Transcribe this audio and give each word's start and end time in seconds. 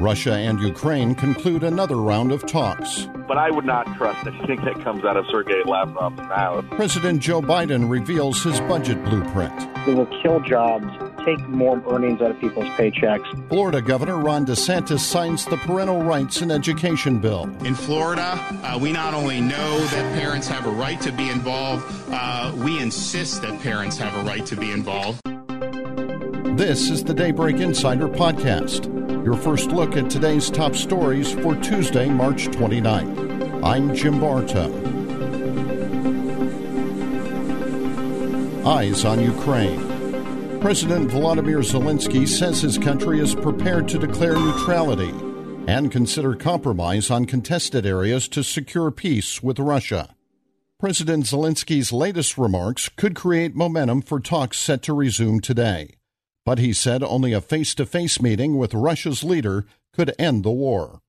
Russia 0.00 0.32
and 0.32 0.58
Ukraine 0.60 1.14
conclude 1.14 1.62
another 1.62 1.96
round 1.96 2.32
of 2.32 2.46
talks. 2.46 3.06
But 3.28 3.36
I 3.36 3.50
would 3.50 3.66
not 3.66 3.86
trust 3.96 4.26
anything 4.26 4.64
that 4.64 4.82
comes 4.82 5.04
out 5.04 5.16
of 5.16 5.26
Sergei 5.30 5.62
Lavrov's 5.64 6.16
mouth. 6.16 6.64
President 6.70 7.20
Joe 7.20 7.42
Biden 7.42 7.88
reveals 7.88 8.42
his 8.42 8.60
budget 8.62 9.04
blueprint. 9.04 9.52
It 9.86 9.94
will 9.94 10.08
kill 10.22 10.40
jobs, 10.40 10.86
take 11.24 11.38
more 11.48 11.82
earnings 11.90 12.20
out 12.22 12.30
of 12.30 12.40
people's 12.40 12.68
paychecks. 12.70 13.48
Florida 13.48 13.82
Governor 13.82 14.16
Ron 14.16 14.46
DeSantis 14.46 15.00
signs 15.00 15.44
the 15.44 15.58
parental 15.58 16.02
rights 16.02 16.40
in 16.40 16.50
education 16.50 17.18
bill. 17.18 17.44
In 17.64 17.74
Florida, 17.74 18.38
uh, 18.62 18.78
we 18.80 18.92
not 18.92 19.12
only 19.14 19.40
know 19.40 19.78
that 19.78 20.18
parents 20.18 20.48
have 20.48 20.66
a 20.66 20.70
right 20.70 21.00
to 21.02 21.12
be 21.12 21.28
involved, 21.28 21.84
uh, 22.10 22.52
we 22.56 22.80
insist 22.80 23.42
that 23.42 23.60
parents 23.60 23.98
have 23.98 24.16
a 24.16 24.28
right 24.28 24.44
to 24.46 24.56
be 24.56 24.70
involved. 24.70 25.20
This 26.56 26.90
is 26.90 27.04
the 27.04 27.14
Daybreak 27.14 27.56
Insider 27.56 28.08
Podcast 28.08 29.00
your 29.24 29.36
first 29.36 29.70
look 29.70 29.96
at 29.96 30.08
today's 30.08 30.48
top 30.50 30.74
stories 30.74 31.32
for 31.32 31.54
Tuesday, 31.56 32.08
March 32.08 32.46
29th. 32.48 33.62
I'm 33.62 33.94
Jim 33.94 34.18
Bartow. 34.18 34.70
Eyes 38.66 39.04
on 39.04 39.20
Ukraine. 39.20 40.60
President 40.60 41.10
Volodymyr 41.10 41.62
Zelensky 41.62 42.26
says 42.26 42.62
his 42.62 42.78
country 42.78 43.20
is 43.20 43.34
prepared 43.34 43.88
to 43.88 43.98
declare 43.98 44.34
neutrality 44.34 45.14
and 45.66 45.92
consider 45.92 46.34
compromise 46.34 47.10
on 47.10 47.26
contested 47.26 47.84
areas 47.84 48.26
to 48.28 48.42
secure 48.42 48.90
peace 48.90 49.42
with 49.42 49.58
Russia. 49.58 50.14
President 50.78 51.24
Zelensky's 51.24 51.92
latest 51.92 52.38
remarks 52.38 52.88
could 52.88 53.14
create 53.14 53.54
momentum 53.54 54.00
for 54.00 54.18
talks 54.18 54.58
set 54.58 54.82
to 54.82 54.94
resume 54.94 55.40
today. 55.40 55.99
But 56.50 56.58
he 56.58 56.72
said 56.72 57.04
only 57.04 57.32
a 57.32 57.40
face 57.40 57.76
to 57.76 57.86
face 57.86 58.20
meeting 58.20 58.58
with 58.58 58.74
Russia's 58.74 59.22
leader 59.22 59.66
could 59.92 60.12
end 60.18 60.42
the 60.42 60.50
war. 60.50 61.00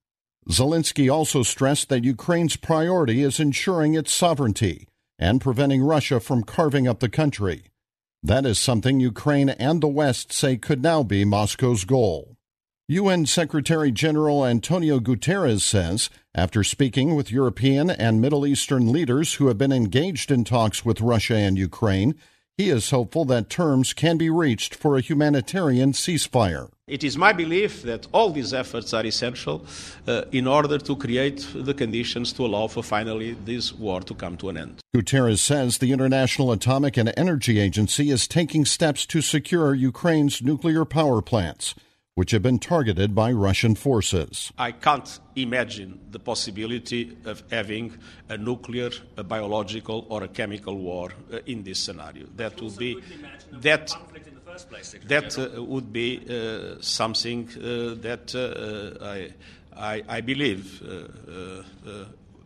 Zelensky 0.47 1.11
also 1.11 1.41
stressed 1.41 1.89
that 1.89 2.03
Ukraine's 2.03 2.57
priority 2.57 3.23
is 3.23 3.39
ensuring 3.39 3.95
its 3.95 4.13
sovereignty 4.13 4.87
and 5.17 5.41
preventing 5.41 5.81
Russia 5.81 6.19
from 6.19 6.43
carving 6.43 6.87
up 6.87 6.99
the 6.99 7.09
country. 7.09 7.63
That 8.21 8.45
is 8.45 8.59
something 8.59 8.99
Ukraine 8.99 9.49
and 9.49 9.81
the 9.81 9.87
West 9.87 10.31
say 10.31 10.57
could 10.57 10.83
now 10.83 11.01
be 11.01 11.25
Moscow's 11.25 11.85
goal. 11.85 12.37
UN 12.87 13.25
Secretary 13.25 13.91
General 13.91 14.45
Antonio 14.45 14.99
Guterres 14.99 15.61
says, 15.61 16.11
after 16.35 16.63
speaking 16.63 17.15
with 17.15 17.31
European 17.31 17.89
and 17.89 18.21
Middle 18.21 18.45
Eastern 18.45 18.91
leaders 18.91 19.33
who 19.33 19.47
have 19.47 19.57
been 19.57 19.71
engaged 19.71 20.29
in 20.29 20.43
talks 20.43 20.85
with 20.85 21.01
Russia 21.01 21.35
and 21.35 21.57
Ukraine, 21.57 22.13
he 22.61 22.69
is 22.69 22.91
hopeful 22.91 23.25
that 23.25 23.49
terms 23.49 23.91
can 23.91 24.17
be 24.17 24.29
reached 24.29 24.75
for 24.75 24.95
a 24.95 25.01
humanitarian 25.01 25.93
ceasefire. 25.93 26.69
It 26.87 27.03
is 27.03 27.17
my 27.17 27.33
belief 27.33 27.81
that 27.81 28.05
all 28.11 28.29
these 28.29 28.53
efforts 28.53 28.93
are 28.93 29.03
essential 29.03 29.65
uh, 30.07 30.25
in 30.31 30.45
order 30.45 30.77
to 30.77 30.95
create 30.95 31.47
the 31.55 31.73
conditions 31.73 32.31
to 32.33 32.45
allow 32.45 32.67
for 32.67 32.83
finally 32.83 33.31
this 33.45 33.73
war 33.73 34.01
to 34.01 34.13
come 34.13 34.37
to 34.37 34.49
an 34.49 34.57
end. 34.57 34.79
Guterres 34.95 35.39
says 35.39 35.79
the 35.79 35.91
International 35.91 36.51
Atomic 36.51 36.97
and 36.97 37.11
Energy 37.17 37.59
Agency 37.59 38.11
is 38.11 38.27
taking 38.27 38.65
steps 38.65 39.07
to 39.07 39.21
secure 39.21 39.73
Ukraine's 39.73 40.43
nuclear 40.43 40.85
power 40.85 41.21
plants 41.23 41.73
which 42.15 42.31
have 42.31 42.41
been 42.41 42.59
targeted 42.59 43.15
by 43.15 43.31
Russian 43.31 43.75
forces. 43.75 44.51
I 44.57 44.71
can't 44.71 45.19
imagine 45.35 45.99
the 46.11 46.19
possibility 46.19 47.17
of 47.25 47.43
having 47.49 47.97
a 48.27 48.37
nuclear, 48.37 48.89
a 49.17 49.23
biological, 49.23 50.05
or 50.09 50.23
a 50.23 50.27
chemical 50.27 50.77
war 50.77 51.11
uh, 51.31 51.39
in 51.45 51.63
this 51.63 51.79
scenario. 51.79 52.25
That 52.35 52.61
would 52.61 52.77
be 52.77 53.01
that. 53.51 53.95
That 55.07 55.39
uh, 55.39 55.63
would 55.63 55.93
be 55.93 56.19
uh, 56.29 56.75
something 56.81 57.47
uh, 57.55 57.95
that 58.01 58.35
uh, 58.35 59.05
I, 59.05 59.33
I, 59.77 60.17
I, 60.17 60.21
believe 60.21 60.83
uh, 60.83 61.63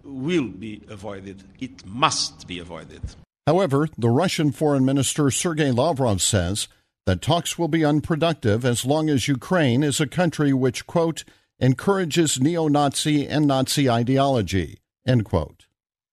will 0.03 0.47
be 0.47 0.83
avoided. 0.87 1.43
It 1.59 1.83
must 1.83 2.47
be 2.47 2.59
avoided. 2.59 3.01
However, 3.47 3.89
the 3.97 4.09
Russian 4.09 4.51
Foreign 4.51 4.85
Minister 4.85 5.31
Sergei 5.31 5.71
Lavrov 5.71 6.21
says 6.21 6.67
that 7.05 7.21
talks 7.21 7.57
will 7.57 7.67
be 7.67 7.85
unproductive 7.85 8.65
as 8.65 8.85
long 8.85 9.09
as 9.09 9.27
Ukraine 9.27 9.83
is 9.83 9.99
a 9.99 10.07
country 10.07 10.51
which, 10.53 10.87
quote, 10.87 11.23
encourages 11.59 12.39
neo 12.41 12.67
Nazi 12.67 13.27
and 13.27 13.45
Nazi 13.47 13.89
ideology, 13.89 14.79
end 15.05 15.25
quote. 15.25 15.67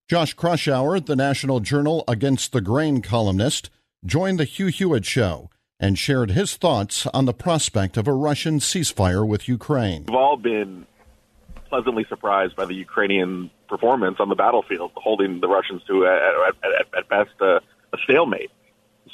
Josh 0.08 0.36
Kraushaar, 0.36 1.04
the 1.04 1.16
National 1.16 1.60
Journal 1.60 2.04
Against 2.06 2.52
the 2.52 2.60
Grain 2.60 3.00
columnist, 3.00 3.70
joined 4.04 4.38
the 4.38 4.44
Hugh 4.44 4.66
Hewitt 4.66 5.06
Show 5.06 5.48
and 5.80 5.98
shared 5.98 6.32
his 6.32 6.56
thoughts 6.56 7.06
on 7.06 7.24
the 7.24 7.32
prospect 7.32 7.96
of 7.96 8.06
a 8.06 8.12
Russian 8.12 8.58
ceasefire 8.58 9.26
with 9.26 9.48
Ukraine. 9.48 10.04
We've 10.06 10.16
all 10.16 10.36
been 10.36 10.86
pleasantly 11.68 12.04
surprised 12.08 12.54
by 12.54 12.66
the 12.66 12.74
Ukrainian 12.74 13.50
performance 13.68 14.18
on 14.20 14.28
the 14.28 14.34
battlefield, 14.34 14.92
holding 14.94 15.40
the 15.40 15.48
Russians 15.48 15.82
to, 15.88 16.06
at, 16.06 16.54
at, 16.62 16.86
at 16.98 17.08
best, 17.08 17.40
a 17.40 17.60
stalemate. 18.04 18.50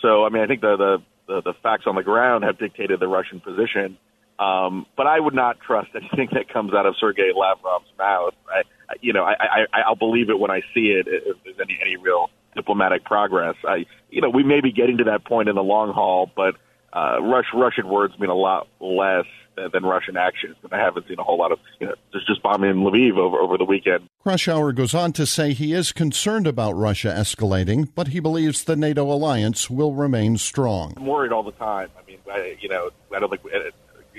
So, 0.02 0.24
I 0.24 0.28
mean, 0.30 0.42
I 0.42 0.46
think 0.46 0.60
the, 0.60 0.76
the 0.76 1.02
the, 1.28 1.42
the 1.42 1.54
facts 1.62 1.84
on 1.86 1.94
the 1.94 2.02
ground 2.02 2.44
have 2.44 2.58
dictated 2.58 2.98
the 2.98 3.06
Russian 3.06 3.40
position. 3.40 3.98
Um, 4.38 4.86
but 4.96 5.06
I 5.06 5.18
would 5.18 5.34
not 5.34 5.58
trust 5.60 5.90
anything 5.94 6.28
that 6.32 6.52
comes 6.52 6.72
out 6.74 6.86
of 6.86 6.96
Sergei 6.98 7.32
Lavrov's 7.34 7.90
mouth. 7.98 8.34
I, 8.48 8.62
you 9.00 9.12
know, 9.12 9.24
I, 9.24 9.66
I, 9.72 9.80
I'll 9.86 9.96
believe 9.96 10.30
it 10.30 10.38
when 10.38 10.50
I 10.50 10.60
see 10.74 10.88
it. 10.88 11.06
If 11.06 11.36
there's 11.44 11.56
any 11.60 11.78
any 11.80 11.96
real 11.96 12.30
diplomatic 12.54 13.04
progress, 13.04 13.54
I, 13.66 13.86
you 14.10 14.22
know, 14.22 14.30
we 14.30 14.42
may 14.42 14.60
be 14.60 14.72
getting 14.72 14.98
to 14.98 15.04
that 15.04 15.24
point 15.24 15.48
in 15.48 15.54
the 15.54 15.62
long 15.62 15.92
haul, 15.92 16.30
but 16.34 16.54
uh, 16.92 17.20
Russian 17.20 17.88
words 17.88 18.18
mean 18.18 18.30
a 18.30 18.34
lot 18.34 18.66
less 18.80 19.26
than, 19.72 19.84
Russian 19.84 20.16
actions. 20.16 20.56
And 20.62 20.72
I 20.72 20.78
haven't 20.78 21.08
seen 21.08 21.18
a 21.18 21.22
whole 21.22 21.38
lot 21.38 21.52
of, 21.52 21.58
you 21.80 21.86
know, 21.86 21.94
just, 22.12 22.26
just 22.26 22.42
bombing 22.42 22.70
in 22.70 22.76
Lviv 22.78 23.16
over, 23.16 23.38
over 23.38 23.56
the 23.56 23.64
weekend. 23.64 24.08
Kraushaar 24.24 24.74
goes 24.74 24.94
on 24.94 25.12
to 25.14 25.26
say 25.26 25.52
he 25.52 25.72
is 25.72 25.92
concerned 25.92 26.46
about 26.46 26.72
Russia 26.72 27.08
escalating, 27.16 27.88
but 27.94 28.08
he 28.08 28.20
believes 28.20 28.64
the 28.64 28.76
NATO 28.76 29.10
alliance 29.10 29.70
will 29.70 29.94
remain 29.94 30.36
strong. 30.36 30.94
I'm 30.96 31.06
worried 31.06 31.32
all 31.32 31.42
the 31.42 31.52
time. 31.52 31.88
I 31.98 32.06
mean, 32.06 32.18
I, 32.30 32.56
you 32.60 32.68
know, 32.68 32.90
I 33.14 33.18
don't 33.18 33.30
think, 33.30 33.42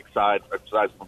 aside, 0.09 0.41
aside 0.51 0.89
from 0.97 1.07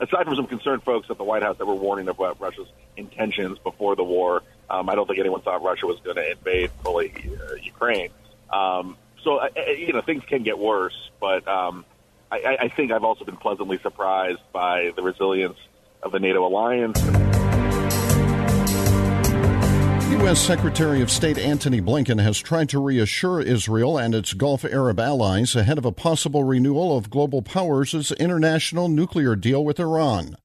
aside 0.00 0.24
from 0.24 0.36
some 0.36 0.46
concerned 0.46 0.82
folks 0.82 1.08
at 1.10 1.18
the 1.18 1.24
White 1.24 1.42
House 1.42 1.56
that 1.58 1.66
were 1.66 1.74
warning 1.74 2.08
about 2.08 2.40
Russia's 2.40 2.68
intentions 2.96 3.58
before 3.58 3.96
the 3.96 4.04
war, 4.04 4.42
um, 4.70 4.88
I 4.88 4.94
don't 4.94 5.06
think 5.06 5.18
anyone 5.18 5.40
thought 5.42 5.62
Russia 5.62 5.86
was 5.86 6.00
going 6.00 6.16
to 6.16 6.30
invade 6.30 6.70
fully 6.82 7.12
uh, 7.16 7.54
Ukraine. 7.62 8.10
Um, 8.52 8.96
so, 9.22 9.36
uh, 9.36 9.48
you 9.76 9.92
know, 9.92 10.02
things 10.02 10.22
can 10.24 10.42
get 10.42 10.58
worse, 10.58 11.10
but 11.20 11.46
um, 11.48 11.84
I, 12.34 12.56
I 12.62 12.68
think 12.68 12.90
I've 12.92 13.04
also 13.04 13.24
been 13.24 13.36
pleasantly 13.36 13.78
surprised 13.78 14.40
by 14.52 14.92
the 14.96 15.02
resilience 15.02 15.58
of 16.02 16.12
the 16.12 16.18
NATO 16.18 16.46
alliance. 16.46 17.00
U.S. 20.20 20.40
Secretary 20.40 21.02
of 21.02 21.10
State 21.10 21.38
Antony 21.38 21.80
Blinken 21.80 22.22
has 22.22 22.38
tried 22.38 22.68
to 22.70 22.82
reassure 22.82 23.40
Israel 23.40 23.98
and 23.98 24.14
its 24.14 24.32
Gulf 24.32 24.64
Arab 24.64 24.98
allies 25.00 25.54
ahead 25.54 25.76
of 25.76 25.84
a 25.84 25.92
possible 25.92 26.44
renewal 26.44 26.96
of 26.96 27.10
global 27.10 27.42
powers' 27.42 28.12
international 28.12 28.88
nuclear 28.88 29.36
deal 29.36 29.64
with 29.64 29.78
Iran. 29.80 30.36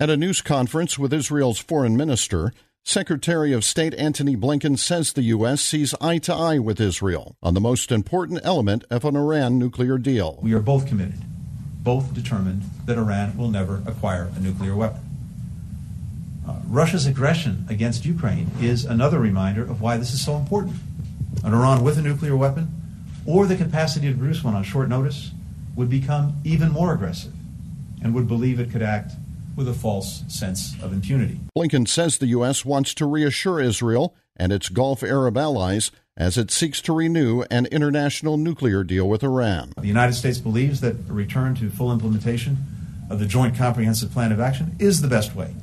At 0.00 0.10
a 0.10 0.16
news 0.16 0.40
conference 0.40 0.98
with 0.98 1.12
Israel's 1.12 1.58
foreign 1.58 1.96
minister, 1.96 2.52
Secretary 2.86 3.54
of 3.54 3.64
State 3.64 3.94
Antony 3.94 4.36
Blinken 4.36 4.78
says 4.78 5.14
the 5.14 5.22
U.S. 5.22 5.62
sees 5.62 5.94
eye 6.02 6.18
to 6.18 6.34
eye 6.34 6.58
with 6.58 6.78
Israel 6.78 7.34
on 7.42 7.54
the 7.54 7.60
most 7.60 7.90
important 7.90 8.40
element 8.44 8.84
of 8.90 9.06
an 9.06 9.16
Iran 9.16 9.58
nuclear 9.58 9.96
deal. 9.96 10.38
We 10.42 10.52
are 10.52 10.60
both 10.60 10.86
committed, 10.86 11.18
both 11.82 12.12
determined 12.12 12.64
that 12.84 12.98
Iran 12.98 13.38
will 13.38 13.48
never 13.48 13.82
acquire 13.86 14.30
a 14.36 14.38
nuclear 14.38 14.76
weapon. 14.76 15.00
Uh, 16.46 16.56
Russia's 16.68 17.06
aggression 17.06 17.64
against 17.70 18.04
Ukraine 18.04 18.50
is 18.60 18.84
another 18.84 19.18
reminder 19.18 19.62
of 19.62 19.80
why 19.80 19.96
this 19.96 20.12
is 20.12 20.22
so 20.22 20.36
important. 20.36 20.76
An 21.42 21.54
Iran 21.54 21.82
with 21.84 21.96
a 21.96 22.02
nuclear 22.02 22.36
weapon, 22.36 22.68
or 23.24 23.46
the 23.46 23.56
capacity 23.56 24.12
to 24.12 24.18
produce 24.18 24.44
one 24.44 24.54
on 24.54 24.62
short 24.62 24.90
notice, 24.90 25.30
would 25.74 25.88
become 25.88 26.34
even 26.44 26.70
more 26.70 26.92
aggressive 26.92 27.32
and 28.02 28.14
would 28.14 28.28
believe 28.28 28.60
it 28.60 28.70
could 28.70 28.82
act 28.82 29.12
with 29.56 29.68
a 29.68 29.74
false 29.74 30.22
sense 30.28 30.74
of 30.82 30.92
impunity. 30.92 31.40
Blinken 31.56 31.88
says 31.88 32.18
the 32.18 32.26
U.S. 32.28 32.64
wants 32.64 32.94
to 32.94 33.06
reassure 33.06 33.60
Israel 33.60 34.14
and 34.36 34.52
its 34.52 34.68
Gulf 34.68 35.02
Arab 35.02 35.36
allies 35.36 35.90
as 36.16 36.38
it 36.38 36.50
seeks 36.50 36.80
to 36.82 36.92
renew 36.92 37.42
an 37.50 37.66
international 37.66 38.36
nuclear 38.36 38.84
deal 38.84 39.08
with 39.08 39.22
Iran. 39.22 39.72
The 39.76 39.86
United 39.86 40.14
States 40.14 40.38
believes 40.38 40.80
that 40.80 40.96
a 41.08 41.12
return 41.12 41.54
to 41.56 41.70
full 41.70 41.92
implementation 41.92 42.58
of 43.10 43.18
the 43.18 43.26
Joint 43.26 43.56
Comprehensive 43.56 44.12
Plan 44.12 44.32
of 44.32 44.40
Action 44.40 44.76
is 44.78 45.00
the 45.00 45.08
best 45.08 45.34
way 45.34 45.54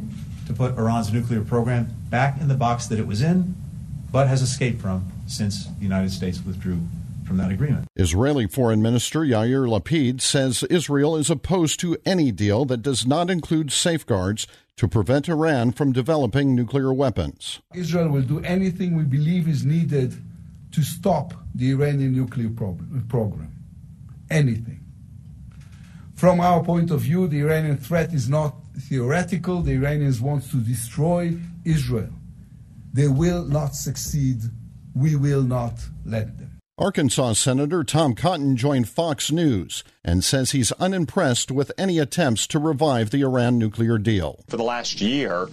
to 0.48 0.54
put 0.54 0.78
Iran's 0.78 1.12
nuclear 1.12 1.42
program 1.42 1.90
back 2.10 2.40
in 2.40 2.48
the 2.48 2.56
box 2.56 2.88
that 2.88 3.00
it 3.00 3.08
was 3.08 3.22
in, 3.22 3.56
but 4.12 4.28
has 4.28 4.42
escaped 4.42 4.82
from 4.82 5.10
since 5.28 5.66
the 5.66 5.84
United 5.84 6.12
States 6.12 6.44
withdrew 6.46 6.80
from 7.32 7.38
that 7.38 7.52
agreement. 7.52 7.88
Israeli 7.96 8.46
Foreign 8.46 8.82
Minister 8.82 9.22
Yair 9.22 9.66
Lapid 9.66 10.20
says 10.20 10.64
Israel 10.64 11.16
is 11.16 11.30
opposed 11.30 11.80
to 11.80 11.96
any 12.06 12.30
deal 12.30 12.66
that 12.66 12.82
does 12.82 13.06
not 13.06 13.30
include 13.30 13.72
safeguards 13.72 14.48
to 14.76 14.86
prevent 14.86 15.30
Iran 15.30 15.72
from 15.72 15.94
developing 15.94 16.54
nuclear 16.54 16.92
weapons. 16.92 17.62
Israel 17.74 18.10
will 18.10 18.22
do 18.24 18.42
anything 18.42 18.98
we 18.98 19.04
believe 19.04 19.48
is 19.48 19.64
needed 19.66 20.14
to 20.74 20.84
stop 20.84 21.34
the 21.56 21.72
Iranian 21.72 22.12
nuclear 22.12 22.50
program. 22.50 23.54
Anything. 24.30 24.84
From 26.16 26.42
our 26.42 26.62
point 26.62 26.92
of 26.92 27.00
view, 27.00 27.28
the 27.28 27.40
Iranian 27.40 27.78
threat 27.78 28.14
is 28.14 28.28
not 28.28 28.56
theoretical. 28.78 29.62
The 29.62 29.72
Iranians 29.72 30.20
want 30.20 30.52
to 30.52 30.58
destroy 30.58 31.38
Israel. 31.64 32.14
They 32.92 33.08
will 33.08 33.46
not 33.46 33.74
succeed. 33.74 34.42
We 34.94 35.16
will 35.16 35.44
not 35.44 35.76
let 36.06 36.38
them. 36.38 36.61
Arkansas 36.82 37.34
Senator 37.34 37.84
Tom 37.84 38.16
Cotton 38.16 38.58
joined 38.58 38.90
Fox 38.90 39.32
News 39.32 39.84
and 40.04 40.24
says 40.24 40.50
he's 40.50 40.72
unimpressed 40.72 41.52
with 41.52 41.72
any 41.78 42.00
attempts 42.00 42.48
to 42.48 42.58
revive 42.58 43.12
the 43.12 43.22
Iran 43.22 43.60
nuclear 43.60 44.00
deal. 44.00 44.44
For 44.48 44.58
the 44.58 44.64
last 44.64 45.00
year, 45.00 45.48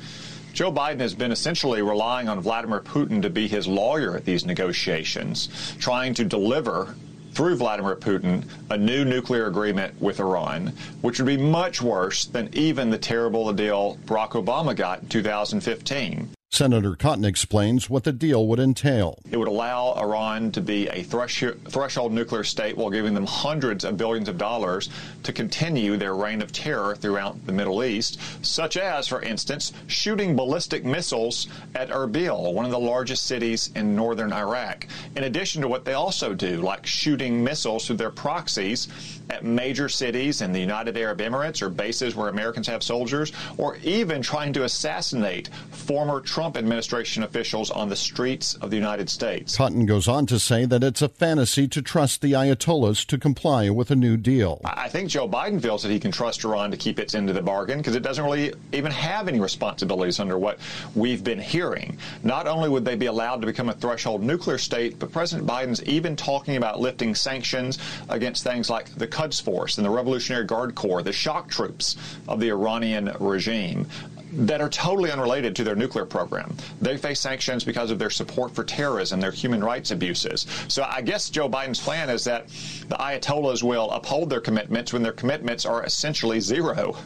Joe 0.54 0.72
Biden 0.72 1.00
has 1.00 1.14
been 1.14 1.30
essentially 1.30 1.82
relying 1.82 2.30
on 2.30 2.40
Vladimir 2.40 2.80
Putin 2.80 3.20
to 3.20 3.28
be 3.28 3.46
his 3.46 3.68
lawyer 3.68 4.16
at 4.16 4.24
these 4.24 4.46
negotiations, 4.46 5.50
trying 5.78 6.14
to 6.14 6.24
deliver 6.24 6.94
through 7.32 7.56
Vladimir 7.56 7.96
Putin 7.96 8.48
a 8.70 8.78
new 8.78 9.04
nuclear 9.04 9.48
agreement 9.48 10.00
with 10.00 10.20
Iran, 10.20 10.72
which 11.02 11.18
would 11.20 11.26
be 11.26 11.36
much 11.36 11.82
worse 11.82 12.24
than 12.24 12.48
even 12.54 12.88
the 12.88 12.96
terrible 12.96 13.52
deal 13.52 13.98
Barack 14.06 14.30
Obama 14.30 14.74
got 14.74 15.02
in 15.02 15.08
2015. 15.10 16.30
Senator 16.50 16.96
Cotton 16.96 17.26
explains 17.26 17.90
what 17.90 18.04
the 18.04 18.12
deal 18.12 18.46
would 18.46 18.58
entail. 18.58 19.18
It 19.30 19.36
would 19.36 19.48
allow 19.48 19.92
Iran 19.92 20.50
to 20.52 20.62
be 20.62 20.88
a 20.88 21.02
threshold 21.02 22.12
nuclear 22.12 22.42
state 22.42 22.76
while 22.76 22.90
giving 22.90 23.14
them 23.14 23.26
hundreds 23.26 23.84
of 23.84 23.98
billions 23.98 24.28
of 24.28 24.38
dollars 24.38 24.88
to 25.24 25.32
continue 25.32 25.96
their 25.96 26.14
reign 26.14 26.40
of 26.40 26.50
terror 26.50 26.96
throughout 26.96 27.46
the 27.46 27.52
Middle 27.52 27.84
East, 27.84 28.18
such 28.44 28.78
as, 28.78 29.06
for 29.06 29.20
instance, 29.20 29.72
shooting 29.88 30.34
ballistic 30.34 30.84
missiles 30.84 31.48
at 31.74 31.90
Erbil, 31.90 32.54
one 32.54 32.64
of 32.64 32.72
the 32.72 32.78
largest 32.78 33.26
cities 33.26 33.70
in 33.76 33.94
northern 33.94 34.32
Iraq, 34.32 34.88
in 35.16 35.24
addition 35.24 35.60
to 35.62 35.68
what 35.68 35.84
they 35.84 35.92
also 35.94 36.34
do, 36.34 36.62
like 36.62 36.86
shooting 36.86 37.44
missiles 37.44 37.86
through 37.86 37.96
their 37.96 38.10
proxies 38.10 38.88
at 39.30 39.44
major 39.44 39.88
cities 39.88 40.40
in 40.40 40.52
the 40.52 40.60
United 40.60 40.96
Arab 40.96 41.18
Emirates 41.18 41.62
or 41.62 41.68
bases 41.68 42.14
where 42.14 42.28
Americans 42.28 42.66
have 42.66 42.82
soldiers, 42.82 43.32
or 43.56 43.76
even 43.82 44.22
trying 44.22 44.52
to 44.52 44.64
assassinate 44.64 45.48
former 45.70 46.20
Trump 46.20 46.56
administration 46.56 47.22
officials 47.22 47.70
on 47.70 47.88
the 47.88 47.96
streets 47.96 48.54
of 48.54 48.70
the 48.70 48.76
United 48.76 49.08
States. 49.08 49.56
Cotton 49.56 49.86
goes 49.86 50.08
on 50.08 50.26
to 50.26 50.38
say 50.38 50.64
that 50.64 50.82
it's 50.82 51.02
a 51.02 51.08
fantasy 51.08 51.68
to 51.68 51.82
trust 51.82 52.20
the 52.20 52.32
Ayatollahs 52.32 53.04
to 53.06 53.18
comply 53.18 53.70
with 53.70 53.90
a 53.90 53.96
new 53.96 54.16
deal. 54.16 54.60
I 54.64 54.88
think 54.88 55.10
Joe 55.10 55.28
Biden 55.28 55.60
feels 55.60 55.82
that 55.82 55.90
he 55.90 56.00
can 56.00 56.12
trust 56.12 56.44
Iran 56.44 56.70
to 56.70 56.76
keep 56.76 56.98
its 56.98 57.14
end 57.14 57.28
of 57.28 57.34
the 57.34 57.42
bargain 57.42 57.78
because 57.78 57.94
it 57.94 58.02
doesn't 58.02 58.24
really 58.24 58.52
even 58.72 58.92
have 58.92 59.28
any 59.28 59.40
responsibilities 59.40 60.20
under 60.20 60.38
what 60.38 60.58
we've 60.94 61.24
been 61.24 61.40
hearing. 61.40 61.98
Not 62.22 62.46
only 62.46 62.68
would 62.68 62.84
they 62.84 62.96
be 62.96 63.06
allowed 63.06 63.40
to 63.40 63.46
become 63.46 63.68
a 63.68 63.74
threshold 63.74 64.22
nuclear 64.22 64.58
state, 64.58 64.98
but 64.98 65.12
President 65.12 65.48
Biden's 65.48 65.82
even 65.84 66.16
talking 66.16 66.56
about 66.56 66.80
lifting 66.80 67.14
sanctions 67.14 67.78
against 68.08 68.44
things 68.44 68.70
like 68.70 68.94
the 68.96 69.06
Quds 69.18 69.40
Force 69.40 69.78
and 69.78 69.84
the 69.84 69.90
Revolutionary 69.90 70.44
Guard 70.44 70.76
Corps, 70.76 71.02
the 71.02 71.12
shock 71.12 71.48
troops 71.48 71.96
of 72.28 72.38
the 72.38 72.50
Iranian 72.50 73.10
regime 73.18 73.88
that 74.32 74.60
are 74.60 74.68
totally 74.68 75.10
unrelated 75.10 75.56
to 75.56 75.64
their 75.64 75.74
nuclear 75.74 76.04
program. 76.04 76.54
They 76.80 76.96
face 76.96 77.18
sanctions 77.18 77.64
because 77.64 77.90
of 77.90 77.98
their 77.98 78.10
support 78.10 78.54
for 78.54 78.62
terrorism, 78.62 79.20
their 79.20 79.32
human 79.32 79.64
rights 79.64 79.90
abuses. 79.90 80.46
So 80.68 80.84
I 80.84 81.00
guess 81.00 81.30
Joe 81.30 81.48
Biden's 81.48 81.80
plan 81.80 82.10
is 82.10 82.22
that 82.24 82.46
the 82.46 82.94
Ayatollahs 82.94 83.64
will 83.64 83.90
uphold 83.90 84.30
their 84.30 84.40
commitments 84.40 84.92
when 84.92 85.02
their 85.02 85.12
commitments 85.12 85.66
are 85.66 85.84
essentially 85.84 86.38
zero. 86.38 86.96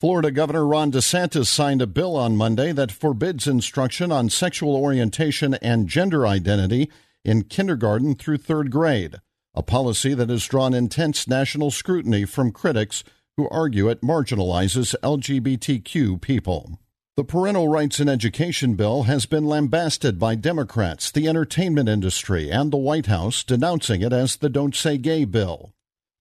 Florida 0.00 0.30
Governor 0.30 0.66
Ron 0.66 0.92
DeSantis 0.92 1.46
signed 1.46 1.80
a 1.80 1.86
bill 1.86 2.14
on 2.14 2.36
Monday 2.36 2.72
that 2.72 2.92
forbids 2.92 3.46
instruction 3.46 4.12
on 4.12 4.28
sexual 4.28 4.76
orientation 4.76 5.54
and 5.54 5.88
gender 5.88 6.26
identity 6.26 6.90
in 7.24 7.44
kindergarten 7.44 8.14
through 8.14 8.36
third 8.36 8.70
grade, 8.70 9.16
a 9.54 9.62
policy 9.62 10.14
that 10.14 10.30
has 10.30 10.46
drawn 10.46 10.74
intense 10.74 11.28
national 11.28 11.70
scrutiny 11.70 12.24
from 12.24 12.50
critics 12.50 13.04
who 13.36 13.48
argue 13.48 13.88
it 13.88 14.02
marginalizes 14.02 14.94
LGBTQ 15.02 16.20
people. 16.20 16.78
The 17.16 17.24
Parental 17.24 17.68
Rights 17.68 18.00
in 18.00 18.08
Education 18.08 18.74
bill 18.74 19.04
has 19.04 19.24
been 19.24 19.44
lambasted 19.44 20.18
by 20.18 20.34
Democrats, 20.34 21.12
the 21.12 21.28
entertainment 21.28 21.88
industry, 21.88 22.50
and 22.50 22.72
the 22.72 22.76
White 22.76 23.06
House, 23.06 23.44
denouncing 23.44 24.02
it 24.02 24.12
as 24.12 24.36
the 24.36 24.48
Don't 24.48 24.74
Say 24.74 24.98
Gay 24.98 25.24
bill. 25.24 25.72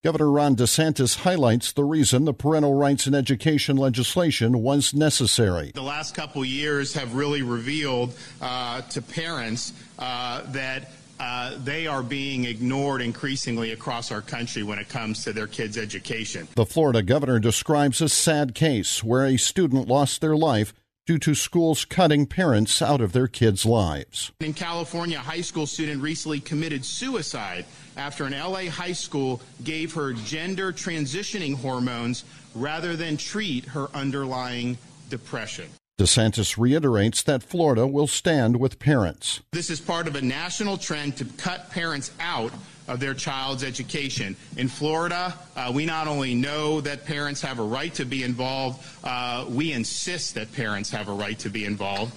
Governor 0.04 0.30
Ron 0.30 0.56
DeSantis 0.56 1.20
highlights 1.20 1.72
the 1.72 1.86
reason 1.86 2.26
the 2.26 2.34
parental 2.34 2.76
rights 2.76 3.08
in 3.08 3.16
education 3.16 3.78
legislation 3.78 4.62
was 4.62 4.94
necessary. 4.94 5.72
The 5.74 5.82
last 5.82 6.14
couple 6.14 6.44
years 6.44 6.94
have 6.94 7.16
really 7.16 7.42
revealed 7.42 8.14
uh, 8.42 8.82
to 8.82 9.02
parents 9.02 9.72
uh, 9.98 10.42
that 10.52 10.92
uh, 11.24 11.52
they 11.64 11.88
are 11.88 12.04
being 12.04 12.44
ignored 12.44 13.02
increasingly 13.02 13.72
across 13.72 14.12
our 14.12 14.22
country 14.22 14.62
when 14.62 14.78
it 14.78 14.90
comes 14.90 15.24
to 15.24 15.32
their 15.32 15.48
kids' 15.48 15.78
education. 15.78 16.46
The 16.56 16.66
Florida 16.66 17.02
governor 17.02 17.40
describes 17.40 18.02
a 18.02 18.10
sad 18.10 18.54
case 18.54 19.02
where 19.02 19.26
a 19.26 19.38
student 19.38 19.88
lost 19.88 20.20
their 20.20 20.36
life 20.36 20.74
due 21.06 21.18
to 21.20 21.34
schools 21.34 21.86
cutting 21.86 22.26
parents 22.26 22.82
out 22.82 23.00
of 23.00 23.14
their 23.14 23.28
kids' 23.28 23.66
lives. 23.66 24.34
In 24.42 24.54
California, 24.54 25.18
a 25.18 25.22
high 25.22 25.42
school 25.42 25.66
student 25.66 26.02
recently 26.02 26.42
committed 26.42 26.84
suicide 26.84 27.66
after 27.96 28.26
an 28.26 28.34
LA 28.34 28.70
high 28.70 28.92
school 28.92 29.42
gave 29.64 29.94
her 29.94 30.12
gender 30.12 30.74
transitioning 30.74 31.56
hormones 31.56 32.26
rather 32.54 32.98
than 32.98 33.16
treat 33.16 33.64
her 33.66 33.88
underlying 33.94 34.78
depression. 35.10 35.70
DeSantis 36.00 36.58
reiterates 36.58 37.22
that 37.22 37.44
Florida 37.44 37.86
will 37.86 38.08
stand 38.08 38.60
with 38.60 38.80
parents. 38.80 39.42
This 39.52 39.70
is 39.70 39.80
part 39.80 40.08
of 40.08 40.16
a 40.16 40.22
national 40.22 40.78
trend 40.78 41.18
to 41.18 41.26
cut 41.26 41.70
parents 41.70 42.12
out 42.20 42.52
of 42.88 43.00
their 43.00 43.14
child's 43.14 43.64
education. 43.64 44.36
In 44.58 44.68
Florida, 44.68 45.36
uh, 45.56 45.72
we 45.74 45.86
not 45.86 46.08
only 46.08 46.34
know 46.34 46.82
that 46.82 47.06
parents 47.06 47.44
have 47.44 47.60
a 47.60 47.64
right 47.64 47.94
to 47.94 48.06
be 48.06 48.24
involved, 48.24 48.84
uh, 49.04 49.46
we 49.48 49.72
insist 49.72 50.34
that 50.34 50.52
parents 50.52 50.90
have 50.90 51.10
a 51.10 51.14
right 51.14 51.38
to 51.38 51.50
be 51.50 51.64
involved. 51.64 52.12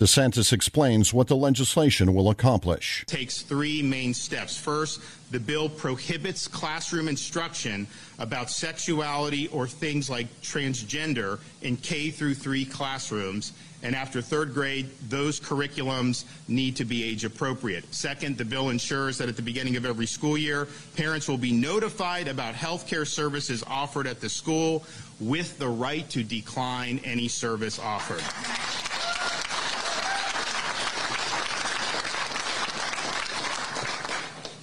DeSantis 0.00 0.52
explains 0.52 1.14
what 1.14 1.28
the 1.28 1.36
legislation 1.36 2.14
will 2.14 2.28
accomplish. 2.28 3.04
Takes 3.06 3.42
three 3.42 3.80
main 3.80 4.12
steps. 4.12 4.56
First, 4.56 5.00
the 5.30 5.38
bill 5.38 5.68
prohibits 5.68 6.48
classroom 6.48 7.06
instruction 7.06 7.86
about 8.18 8.50
sexuality 8.50 9.46
or 9.48 9.68
things 9.68 10.10
like 10.10 10.26
transgender 10.42 11.38
in 11.62 11.76
K 11.76 12.10
through 12.10 12.34
3 12.34 12.64
classrooms. 12.64 13.52
And 13.84 13.94
after 13.94 14.20
third 14.20 14.52
grade, 14.52 14.90
those 15.08 15.38
curriculums 15.38 16.24
need 16.48 16.74
to 16.74 16.84
be 16.84 17.04
age 17.04 17.24
appropriate. 17.24 17.84
Second, 17.94 18.36
the 18.36 18.44
bill 18.44 18.70
ensures 18.70 19.16
that 19.18 19.28
at 19.28 19.36
the 19.36 19.42
beginning 19.42 19.76
of 19.76 19.86
every 19.86 20.06
school 20.06 20.36
year, 20.36 20.66
parents 20.96 21.28
will 21.28 21.38
be 21.38 21.52
notified 21.52 22.26
about 22.26 22.56
health 22.56 22.88
care 22.88 23.04
services 23.04 23.62
offered 23.68 24.08
at 24.08 24.20
the 24.20 24.28
school 24.28 24.84
with 25.20 25.56
the 25.60 25.68
right 25.68 26.10
to 26.10 26.24
decline 26.24 27.00
any 27.04 27.28
service 27.28 27.78
offered. 27.78 28.22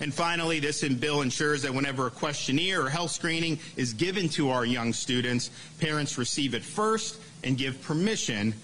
And 0.02 0.12
finally, 0.12 0.60
this 0.60 0.82
bill 0.82 1.22
ensures 1.22 1.62
that 1.62 1.72
whenever 1.72 2.08
a 2.08 2.10
questionnaire 2.10 2.82
or 2.82 2.90
health 2.90 3.12
screening 3.12 3.60
is 3.76 3.94
given 3.94 4.28
to 4.30 4.50
our 4.50 4.66
young 4.66 4.94
students, 4.94 5.52
parents 5.80 6.18
receive 6.18 6.56
it 6.56 6.64
first 6.64 7.22
and 7.44 7.56
give 7.56 7.80
permission 7.84 8.56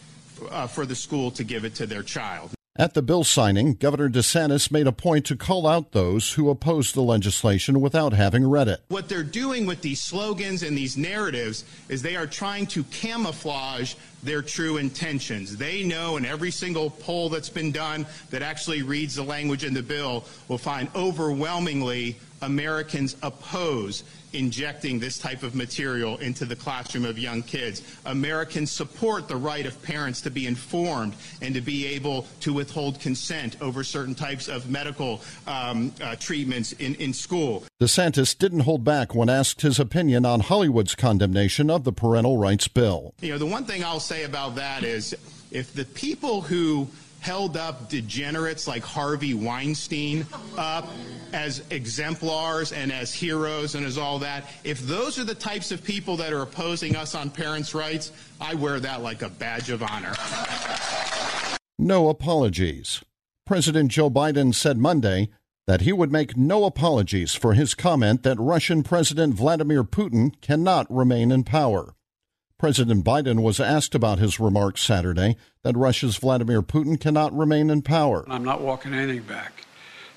uh, 0.50 0.66
for 0.66 0.88
the 0.88 0.96
school 0.96 1.30
to 1.32 1.44
give 1.44 1.64
it 1.64 1.76
to 1.76 1.86
their 1.86 2.02
child. 2.02 2.57
At 2.80 2.94
the 2.94 3.02
bill 3.02 3.24
signing, 3.24 3.74
Governor 3.74 4.08
DeSantis 4.08 4.70
made 4.70 4.86
a 4.86 4.92
point 4.92 5.26
to 5.26 5.36
call 5.36 5.66
out 5.66 5.94
those 5.94 6.34
who 6.34 6.48
opposed 6.52 6.94
the 6.94 7.02
legislation 7.02 7.82
without 7.82 8.14
having 8.14 8.48
read 8.48 8.68
it. 8.68 8.84
What 8.90 9.10
they're 9.10 9.24
doing 9.24 9.66
with 9.66 9.82
these 9.82 10.00
slogans 10.00 10.62
and 10.62 10.78
these 10.78 10.96
narratives 10.96 11.66
is 11.90 12.04
they 12.04 12.16
are 12.16 12.28
trying 12.28 12.68
to 12.68 12.84
camouflage 12.84 13.96
their 14.22 14.44
true 14.44 14.78
intentions. 14.78 15.58
They 15.58 15.84
know 15.84 16.18
in 16.18 16.26
every 16.26 16.52
single 16.52 16.92
poll 16.92 17.30
that's 17.30 17.50
been 17.50 17.72
done 17.72 18.06
that 18.30 18.44
actually 18.44 18.84
reads 18.84 19.16
the 19.16 19.24
language 19.24 19.64
in 19.64 19.74
the 19.74 19.82
bill 19.82 20.26
will 20.48 20.60
find 20.60 20.88
overwhelmingly 20.94 22.16
Americans 22.44 23.16
oppose 23.24 24.04
injecting 24.38 25.00
this 25.00 25.18
type 25.18 25.44
of 25.44 25.56
material 25.56 26.18
into 26.18 26.46
the 26.46 26.56
classroom 26.56 27.06
of 27.06 27.18
young 27.18 27.42
kids. 27.42 27.82
Americans 28.06 28.72
support 28.72 29.28
the 29.28 29.36
right 29.36 29.66
of 29.66 29.82
parents 29.82 30.22
to 30.22 30.30
be 30.30 30.46
informed 30.46 31.14
and 31.42 31.56
to 31.56 31.62
be 31.62 31.86
able 31.88 32.28
to 32.42 32.54
withhold 32.54 33.00
consent 33.00 33.58
over 33.62 33.84
certain 33.84 34.16
types 34.16 34.48
of 34.48 34.70
medical 34.70 35.22
um, 35.48 35.94
uh, 36.02 36.16
treatments 36.16 36.74
in, 36.74 36.96
in 36.96 37.14
school. 37.14 37.64
DeSantis 37.82 38.38
didn't 38.38 38.62
hold 38.62 38.84
back 38.84 39.16
when 39.16 39.30
asked 39.30 39.62
his 39.62 39.80
opinion 39.80 40.26
on 40.26 40.42
Hollywood's 40.42 40.96
condemnation 40.96 41.70
of 41.70 41.84
the 41.84 41.92
parental 41.92 42.38
rights 42.38 42.68
bill. 42.68 43.14
You 43.22 43.34
know, 43.34 43.38
the 43.38 43.46
one 43.46 43.66
thing 43.66 43.84
I'll 43.84 44.00
say 44.00 44.24
about 44.24 44.56
that 44.56 44.84
is 44.84 45.16
if 45.52 45.74
the 45.74 45.86
people 45.86 46.42
who 46.42 46.88
held 47.20 47.58
up 47.58 47.90
degenerates 47.90 48.68
like 48.68 48.84
Harvey 48.84 49.34
Weinstein 49.34 50.26
up 50.58 50.88
as 51.34 51.64
exemplars 51.70 52.72
and 52.72 52.92
as 52.92 53.14
heroes 53.14 53.76
and 53.76 53.86
as 53.86 53.98
all 53.98 54.20
that. 54.20 54.46
If 54.64 54.80
those 54.82 55.20
are 55.20 55.24
the 55.24 55.36
types 55.36 55.72
of 55.72 55.84
people 55.84 56.18
that 56.18 56.34
are 56.34 56.42
opposing 56.42 56.96
us 56.96 57.16
on 57.16 57.30
parents' 57.30 57.74
rights, 57.74 58.12
I 58.40 58.56
wear 58.56 58.80
that 58.80 59.02
like 59.02 59.22
a 59.22 59.30
badge 59.30 59.70
of 59.70 59.84
honor. 59.84 60.14
No 61.78 62.10
apologies. 62.10 63.02
President 63.46 63.92
Joe 63.92 64.10
Biden 64.10 64.54
said 64.54 64.78
Monday 64.78 65.30
that 65.68 65.82
he 65.82 65.92
would 65.92 66.12
make 66.12 66.38
no 66.38 66.64
apologies 66.64 67.36
for 67.36 67.54
his 67.54 67.76
comment 67.76 68.24
that 68.24 68.40
Russian 68.40 68.84
President 68.84 69.34
Vladimir 69.36 69.84
Putin 69.84 70.34
cannot 70.42 70.88
remain 70.90 71.32
in 71.32 71.44
power. 71.44 71.94
President 72.58 73.06
Biden 73.06 73.44
was 73.44 73.60
asked 73.60 73.94
about 73.94 74.18
his 74.18 74.40
remarks 74.40 74.82
Saturday 74.82 75.38
that 75.62 75.78
Russia's 75.78 76.18
Vladimir 76.18 76.64
Putin 76.64 77.00
cannot 77.00 77.38
remain 77.38 77.70
in 77.70 77.84
power. 77.84 78.26
I'm 78.28 78.44
not 78.44 78.62
walking 78.62 78.96
anything 78.96 79.22
back. 79.24 79.66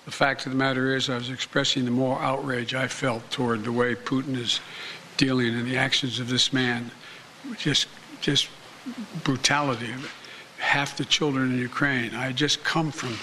The 0.07 0.11
fact 0.11 0.47
of 0.47 0.53
the 0.53 0.57
matter 0.57 0.97
is, 0.97 1.11
I 1.11 1.17
was 1.17 1.29
expressing 1.29 1.85
the 1.85 1.91
moral 1.91 2.19
outrage 2.19 2.75
I 2.75 2.89
felt 2.89 3.31
toward 3.31 3.65
the 3.65 3.73
way 3.73 3.95
Putin 3.95 4.39
is 4.39 4.61
dealing 5.19 5.55
and 5.55 5.67
the 5.67 5.77
actions 5.77 6.19
of 6.19 6.31
this 6.31 6.51
man. 6.51 6.91
Just, 7.59 7.89
just 8.23 8.49
brutality. 9.23 9.93
Half 10.57 10.97
the 10.97 11.05
children 11.05 11.53
in 11.53 11.59
Ukraine. 11.59 12.15
I 12.15 12.33
just 12.33 12.65
come 12.65 12.91
from 12.91 13.19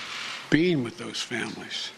being 0.52 0.84
with 0.84 1.00
those 1.00 1.20
families. 1.20 1.90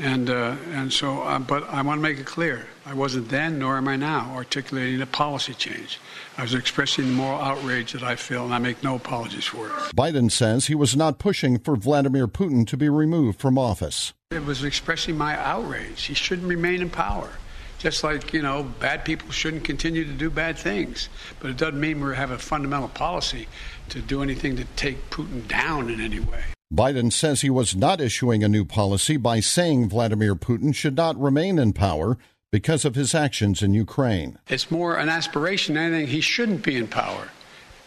And, 0.00 0.30
uh, 0.30 0.56
and 0.72 0.90
so, 0.90 1.22
uh, 1.22 1.38
but 1.38 1.68
I 1.68 1.82
want 1.82 1.98
to 1.98 2.02
make 2.02 2.18
it 2.18 2.24
clear 2.24 2.66
I 2.86 2.94
wasn't 2.94 3.28
then, 3.28 3.58
nor 3.58 3.76
am 3.76 3.86
I 3.86 3.96
now, 3.96 4.32
articulating 4.34 5.02
a 5.02 5.06
policy 5.06 5.52
change. 5.52 6.00
I 6.38 6.42
was 6.42 6.54
expressing 6.54 7.04
the 7.04 7.12
moral 7.12 7.38
outrage 7.38 7.92
that 7.92 8.02
I 8.02 8.16
feel, 8.16 8.46
and 8.46 8.54
I 8.54 8.58
make 8.58 8.82
no 8.82 8.96
apologies 8.96 9.44
for 9.44 9.66
it. 9.66 9.72
Biden 9.94 10.30
says 10.30 10.66
he 10.66 10.74
was 10.74 10.96
not 10.96 11.18
pushing 11.18 11.58
for 11.58 11.76
Vladimir 11.76 12.26
Putin 12.26 12.66
to 12.68 12.78
be 12.78 12.88
removed 12.88 13.38
from 13.38 13.58
office. 13.58 14.14
It 14.30 14.44
was 14.44 14.64
expressing 14.64 15.18
my 15.18 15.36
outrage. 15.38 16.04
He 16.04 16.14
shouldn't 16.14 16.48
remain 16.48 16.80
in 16.80 16.88
power. 16.88 17.30
Just 17.78 18.02
like, 18.02 18.32
you 18.32 18.42
know, 18.42 18.62
bad 18.62 19.04
people 19.04 19.30
shouldn't 19.30 19.64
continue 19.64 20.04
to 20.04 20.12
do 20.12 20.30
bad 20.30 20.58
things. 20.58 21.10
But 21.40 21.50
it 21.50 21.56
doesn't 21.58 21.80
mean 21.80 22.02
we 22.02 22.16
have 22.16 22.30
a 22.30 22.38
fundamental 22.38 22.88
policy 22.88 23.48
to 23.90 24.00
do 24.00 24.22
anything 24.22 24.56
to 24.56 24.64
take 24.76 25.10
Putin 25.10 25.46
down 25.46 25.90
in 25.90 26.00
any 26.00 26.20
way. 26.20 26.42
Biden 26.72 27.12
says 27.12 27.40
he 27.40 27.50
was 27.50 27.74
not 27.74 28.00
issuing 28.00 28.44
a 28.44 28.48
new 28.48 28.64
policy 28.64 29.16
by 29.16 29.40
saying 29.40 29.88
Vladimir 29.88 30.36
Putin 30.36 30.72
should 30.72 30.96
not 30.96 31.20
remain 31.20 31.58
in 31.58 31.72
power 31.72 32.16
because 32.52 32.84
of 32.84 32.94
his 32.94 33.12
actions 33.12 33.60
in 33.60 33.74
Ukraine. 33.74 34.38
It's 34.48 34.70
more 34.70 34.96
an 34.96 35.08
aspiration 35.08 35.74
than 35.74 35.92
anything. 35.92 36.06
He 36.06 36.20
shouldn't 36.20 36.62
be 36.62 36.76
in 36.76 36.86
power. 36.86 37.28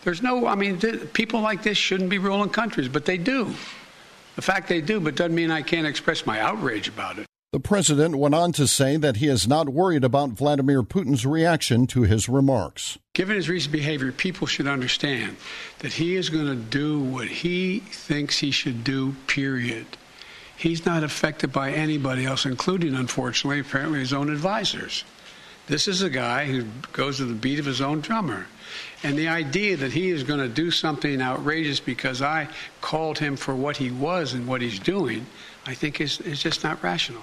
There's 0.03 0.21
no, 0.21 0.47
I 0.47 0.55
mean, 0.55 0.79
th- 0.79 1.13
people 1.13 1.39
like 1.39 1.63
this 1.63 1.77
shouldn't 1.77 2.09
be 2.09 2.17
ruling 2.17 2.49
countries, 2.49 2.89
but 2.89 3.05
they 3.05 3.17
do. 3.17 3.53
The 4.35 4.41
fact 4.41 4.67
they 4.67 4.81
do, 4.81 4.99
but 4.99 5.15
doesn't 5.15 5.35
mean 5.35 5.49
I 5.49 5.61
can't 5.61 5.87
express 5.87 6.25
my 6.25 6.41
outrage 6.41 6.89
about 6.89 7.19
it. 7.19 7.25
The 7.53 7.59
president 7.59 8.15
went 8.15 8.33
on 8.33 8.51
to 8.53 8.65
say 8.65 8.97
that 8.97 9.17
he 9.17 9.27
is 9.27 9.47
not 9.47 9.69
worried 9.69 10.03
about 10.03 10.31
Vladimir 10.31 10.81
Putin's 10.81 11.23
reaction 11.23 11.85
to 11.85 12.01
his 12.01 12.27
remarks. 12.27 12.97
Given 13.13 13.35
his 13.35 13.47
recent 13.47 13.71
behavior, 13.71 14.11
people 14.11 14.47
should 14.47 14.65
understand 14.65 15.37
that 15.77 15.93
he 15.93 16.15
is 16.15 16.31
going 16.31 16.47
to 16.47 16.55
do 16.55 16.99
what 16.99 17.27
he 17.27 17.81
thinks 17.81 18.39
he 18.39 18.49
should 18.49 18.83
do, 18.83 19.15
period. 19.27 19.85
He's 20.57 20.83
not 20.87 21.03
affected 21.03 21.53
by 21.53 21.71
anybody 21.71 22.25
else, 22.25 22.43
including, 22.43 22.95
unfortunately, 22.95 23.59
apparently 23.59 23.99
his 23.99 24.13
own 24.13 24.31
advisors. 24.31 25.03
This 25.67 25.87
is 25.87 26.01
a 26.01 26.09
guy 26.09 26.45
who 26.45 26.65
goes 26.91 27.17
to 27.17 27.25
the 27.25 27.33
beat 27.33 27.57
of 27.57 27.65
his 27.65 27.79
own 27.79 28.01
drummer. 28.01 28.47
And 29.01 29.17
the 29.17 29.29
idea 29.29 29.77
that 29.77 29.93
he 29.93 30.09
is 30.09 30.23
going 30.23 30.41
to 30.41 30.49
do 30.49 30.71
something 30.71 31.21
outrageous 31.21 31.79
because 31.79 32.21
I 32.21 32.49
called 32.81 33.17
him 33.17 33.37
for 33.37 33.55
what 33.55 33.77
he 33.77 33.89
was 33.89 34.33
and 34.33 34.45
what 34.45 34.61
he's 34.61 34.79
doing, 34.79 35.25
I 35.65 35.73
think 35.73 36.01
is, 36.01 36.19
is 36.21 36.43
just 36.43 36.65
not 36.65 36.83
rational. 36.83 37.21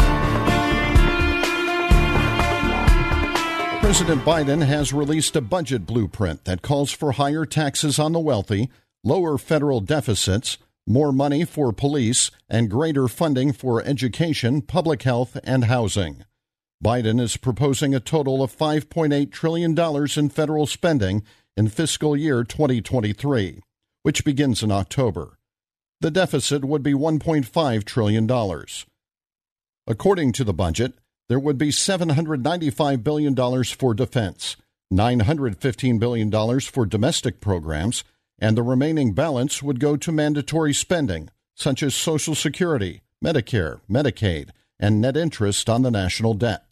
President 3.80 4.22
Biden 4.22 4.64
has 4.64 4.92
released 4.92 5.36
a 5.36 5.42
budget 5.42 5.84
blueprint 5.84 6.44
that 6.44 6.62
calls 6.62 6.92
for 6.92 7.12
higher 7.12 7.44
taxes 7.44 7.98
on 7.98 8.12
the 8.12 8.20
wealthy, 8.20 8.70
lower 9.04 9.36
federal 9.36 9.80
deficits, 9.80 10.56
more 10.86 11.12
money 11.12 11.44
for 11.44 11.72
police, 11.72 12.30
and 12.48 12.70
greater 12.70 13.06
funding 13.06 13.52
for 13.52 13.82
education, 13.82 14.62
public 14.62 15.02
health, 15.02 15.36
and 15.44 15.64
housing. 15.64 16.24
Biden 16.82 17.20
is 17.20 17.36
proposing 17.36 17.94
a 17.94 18.00
total 18.00 18.42
of 18.42 18.56
$5.8 18.56 19.30
trillion 19.30 19.78
in 20.16 20.28
federal 20.30 20.66
spending 20.66 21.22
in 21.54 21.68
fiscal 21.68 22.16
year 22.16 22.42
2023, 22.42 23.60
which 24.02 24.24
begins 24.24 24.62
in 24.62 24.72
October. 24.72 25.38
The 26.00 26.10
deficit 26.10 26.64
would 26.64 26.82
be 26.82 26.94
$1.5 26.94 27.84
trillion. 27.84 28.30
According 29.86 30.32
to 30.32 30.44
the 30.44 30.54
budget, 30.54 30.94
there 31.28 31.38
would 31.38 31.58
be 31.58 31.68
$795 31.68 33.04
billion 33.04 33.64
for 33.64 33.92
defense, 33.92 34.56
$915 34.90 36.00
billion 36.00 36.60
for 36.60 36.86
domestic 36.86 37.42
programs, 37.42 38.04
and 38.38 38.56
the 38.56 38.62
remaining 38.62 39.12
balance 39.12 39.62
would 39.62 39.80
go 39.80 39.98
to 39.98 40.10
mandatory 40.10 40.72
spending, 40.72 41.28
such 41.54 41.82
as 41.82 41.94
Social 41.94 42.34
Security, 42.34 43.02
Medicare, 43.22 43.80
Medicaid, 43.90 44.48
and 44.78 44.98
net 44.98 45.18
interest 45.18 45.68
on 45.68 45.82
the 45.82 45.90
national 45.90 46.32
debt. 46.32 46.64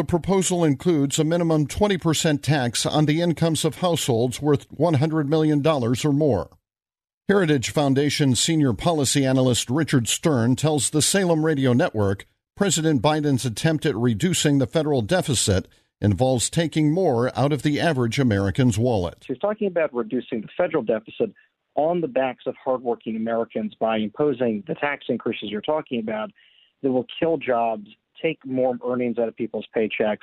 The 0.00 0.04
proposal 0.04 0.64
includes 0.64 1.18
a 1.18 1.24
minimum 1.24 1.66
20% 1.66 2.40
tax 2.40 2.86
on 2.86 3.04
the 3.04 3.20
incomes 3.20 3.66
of 3.66 3.80
households 3.80 4.40
worth 4.40 4.66
$100 4.70 5.28
million 5.28 5.66
or 5.66 6.12
more. 6.14 6.48
Heritage 7.28 7.68
Foundation 7.68 8.34
senior 8.34 8.72
policy 8.72 9.26
analyst 9.26 9.68
Richard 9.68 10.08
Stern 10.08 10.56
tells 10.56 10.88
the 10.88 11.02
Salem 11.02 11.44
Radio 11.44 11.74
Network 11.74 12.24
President 12.56 13.02
Biden's 13.02 13.44
attempt 13.44 13.84
at 13.84 13.94
reducing 13.94 14.56
the 14.56 14.66
federal 14.66 15.02
deficit 15.02 15.68
involves 16.00 16.48
taking 16.48 16.90
more 16.90 17.30
out 17.38 17.52
of 17.52 17.62
the 17.62 17.78
average 17.78 18.18
American's 18.18 18.78
wallet. 18.78 19.26
He's 19.28 19.36
talking 19.36 19.66
about 19.66 19.92
reducing 19.92 20.40
the 20.40 20.48
federal 20.56 20.82
deficit 20.82 21.34
on 21.74 22.00
the 22.00 22.08
backs 22.08 22.44
of 22.46 22.54
hardworking 22.56 23.16
Americans 23.16 23.74
by 23.78 23.98
imposing 23.98 24.64
the 24.66 24.76
tax 24.76 25.04
increases 25.10 25.50
you're 25.50 25.60
talking 25.60 26.00
about 26.00 26.30
that 26.82 26.90
will 26.90 27.06
kill 27.18 27.36
jobs, 27.36 27.86
take 28.22 28.44
more 28.44 28.76
earnings 28.86 29.18
out 29.18 29.28
of 29.28 29.36
people's 29.36 29.66
paychecks, 29.76 30.18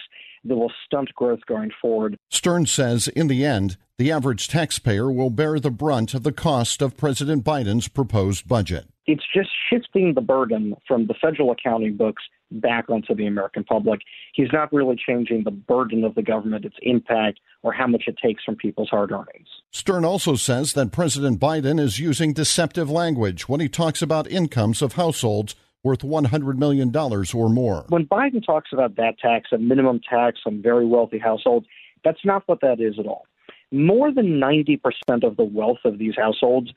that 0.46 0.56
will 0.56 0.72
stunt 0.86 1.13
growth 1.16 1.46
going 1.48 1.72
forward. 1.82 2.18
Stern 2.30 2.66
says 2.66 3.08
in 3.08 3.27
the 3.27 3.46
end, 3.46 3.77
the 3.98 4.12
average 4.12 4.48
taxpayer 4.48 5.12
will 5.12 5.30
bear 5.30 5.60
the 5.60 5.72
brunt 5.72 6.13
of 6.13 6.24
the 6.24 6.32
cost 6.32 6.82
of 6.82 6.98
President 6.98 7.44
Biden's 7.44 7.88
proposed 7.88 8.48
budget. 8.48 8.88
It's 9.08 9.24
just 9.34 9.50
shifting 9.70 10.13
the 10.13 10.22
burden 10.22 10.75
from 10.88 11.08
the 11.08 11.13
federal 11.13 11.51
accounting 11.51 11.96
books 11.96 12.24
back 12.51 12.89
onto 12.89 13.16
the 13.16 13.25
American 13.25 13.63
public. 13.63 14.01
He's 14.34 14.51
not 14.54 14.72
really 14.72 14.96
changing 14.96 15.44
the 15.44 15.51
burden 15.51 16.04
of 16.04 16.16
the 16.16 16.22
government, 16.22 16.66
its 16.66 16.75
impact, 16.82 17.39
or 17.63 17.74
how 17.74 17.88
much 17.88 18.04
it 18.08 18.18
takes 18.22 18.44
from 18.44 18.56
people's 18.56 18.89
hard 18.89 19.12
earnings. 19.12 19.48
Stern 19.72 20.06
also 20.06 20.36
says 20.36 20.74
that 20.74 20.92
President 20.92 21.39
Biden 21.39 21.80
is 21.80 22.00
using 22.00 22.34
deceptive 22.34 22.89
language 22.89 23.50
when 23.50 23.60
he 23.60 23.70
talks 23.70 24.01
about 24.01 24.30
incomes 24.30 24.82
of 24.82 24.94
households 24.94 25.56
worth 25.88 26.01
$100 26.01 26.58
million 26.58 26.94
or 26.96 27.50
more. 27.50 27.86
When 27.88 28.06
Biden 28.06 28.46
talks 28.46 28.72
about 28.74 28.98
that 28.98 29.17
tax, 29.20 29.50
a 29.53 29.58
minimum 29.58 30.01
tax 30.08 30.39
on 30.46 30.62
very 30.62 30.86
wealthy 30.86 31.17
households, 31.17 31.65
that's 32.03 32.24
not 32.25 32.44
what 32.46 32.60
that 32.62 32.82
is 32.82 33.00
at 33.00 33.06
all. 33.06 33.25
More 33.72 34.13
than 34.13 34.39
90% 34.39 34.79
of 35.24 35.38
the 35.38 35.44
wealth 35.44 35.79
of 35.86 35.98
these 35.98 36.13
households 36.15 36.72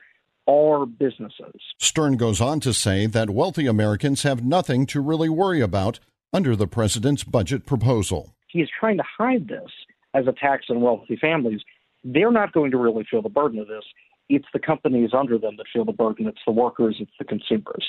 are 0.47 0.85
businesses. 0.85 1.61
Stern 1.77 2.15
goes 2.17 2.39
on 2.39 2.59
to 2.61 2.73
say 2.73 3.05
that 3.05 3.29
wealthy 3.29 3.67
Americans 3.67 4.23
have 4.23 4.43
nothing 4.43 4.85
to 4.87 5.01
really 5.01 5.29
worry 5.29 5.61
about 5.61 5.99
under 6.33 6.55
the 6.55 6.67
president's 6.67 7.23
budget 7.23 7.65
proposal. 7.65 8.33
He 8.47 8.59
is 8.61 8.69
trying 8.79 8.97
to 8.97 9.03
hide 9.17 9.47
this 9.47 9.69
as 10.13 10.27
a 10.27 10.33
tax 10.33 10.67
on 10.69 10.81
wealthy 10.81 11.17
families. 11.17 11.61
They're 12.03 12.31
not 12.31 12.53
going 12.53 12.71
to 12.71 12.77
really 12.77 13.05
feel 13.09 13.21
the 13.21 13.29
burden 13.29 13.59
of 13.59 13.67
this. 13.67 13.83
It's 14.29 14.47
the 14.53 14.59
companies 14.59 15.11
under 15.13 15.37
them 15.37 15.55
that 15.57 15.67
feel 15.71 15.85
the 15.85 15.91
burden. 15.91 16.27
It's 16.27 16.39
the 16.45 16.53
workers, 16.53 16.97
it's 16.99 17.11
the 17.19 17.25
consumers. 17.25 17.85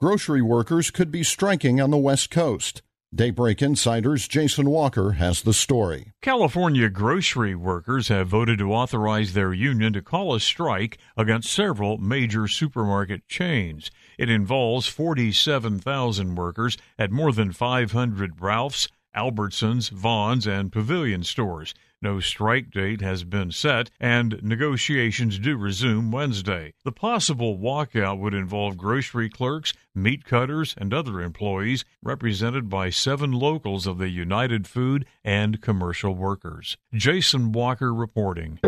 Grocery 0.00 0.42
workers 0.42 0.92
could 0.92 1.10
be 1.10 1.24
striking 1.24 1.80
on 1.80 1.90
the 1.90 1.96
West 1.96 2.30
Coast. 2.30 2.82
Daybreak 3.12 3.60
Insider's 3.60 4.28
Jason 4.28 4.70
Walker 4.70 5.12
has 5.12 5.42
the 5.42 5.52
story. 5.52 6.12
California 6.22 6.88
grocery 6.88 7.56
workers 7.56 8.06
have 8.06 8.28
voted 8.28 8.60
to 8.60 8.72
authorize 8.72 9.32
their 9.32 9.52
union 9.52 9.92
to 9.94 10.00
call 10.00 10.36
a 10.36 10.38
strike 10.38 10.98
against 11.16 11.52
several 11.52 11.98
major 11.98 12.46
supermarket 12.46 13.26
chains. 13.26 13.90
It 14.16 14.30
involves 14.30 14.86
47,000 14.86 16.36
workers 16.36 16.76
at 16.96 17.10
more 17.10 17.32
than 17.32 17.50
500 17.50 18.40
Ralphs, 18.40 18.86
Albertsons, 19.18 19.90
Vons, 19.90 20.46
and 20.46 20.70
Pavilion 20.70 21.24
stores. 21.24 21.74
No 22.00 22.20
strike 22.20 22.70
date 22.70 23.00
has 23.00 23.24
been 23.24 23.50
set, 23.50 23.90
and 23.98 24.40
negotiations 24.44 25.40
do 25.40 25.56
resume 25.56 26.12
Wednesday. 26.12 26.72
The 26.84 26.92
possible 26.92 27.58
walkout 27.58 28.20
would 28.20 28.34
involve 28.34 28.76
grocery 28.76 29.28
clerks, 29.28 29.72
meat 29.92 30.24
cutters, 30.24 30.76
and 30.78 30.94
other 30.94 31.20
employees, 31.20 31.84
represented 32.00 32.68
by 32.68 32.90
seven 32.90 33.32
locals 33.32 33.88
of 33.88 33.98
the 33.98 34.10
United 34.10 34.68
Food 34.68 35.04
and 35.24 35.60
Commercial 35.60 36.14
Workers. 36.14 36.76
Jason 36.94 37.50
Walker 37.50 37.92
reporting. 37.92 38.60